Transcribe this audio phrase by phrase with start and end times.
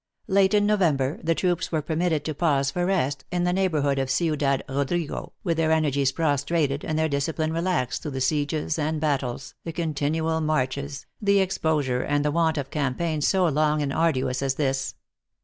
[0.25, 4.09] Late in November the troops were permitted to pause for rest, in the neighborhood of
[4.09, 9.53] Ciudad Rodrigo, with their energies prostrated and their discipline relaxed through the sieges and battles,
[9.63, 13.91] the continual marches, the exposure and the want of a campaign so long and 1*
[13.91, 14.05] 18 THE ACTRESS IN HIGH LIFE.
[14.07, 14.95] arduous as this.